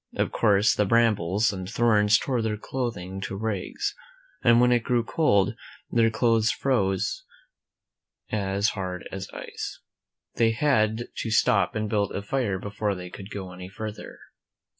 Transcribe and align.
Of 0.15 0.31
course, 0.31 0.73
the 0.73 0.85
brambles 0.87 1.53
and 1.53 1.69
thorns 1.69 2.17
tore 2.17 2.41
their 2.41 2.57
clothing 2.57 3.21
to 3.21 3.35
rags, 3.35 3.93
and 4.43 4.59
when 4.59 4.71
it 4.71 4.81
grew 4.81 5.03
cold, 5.03 5.53
their 5.91 6.09
clothes 6.09 6.49
froze 6.49 7.23
as 8.31 8.69
hard 8.69 9.07
as 9.11 9.29
ice. 9.29 9.79
Then 10.33 10.45
they 10.47 10.51
had 10.53 11.03
to 11.17 11.29
stop 11.29 11.75
and 11.75 11.87
build 11.87 12.13
a 12.13 12.23
fire 12.23 12.57
before 12.57 12.95
they 12.95 13.11
could 13.11 13.29
go 13.29 13.51
any 13.53 13.69
further. 13.69 14.17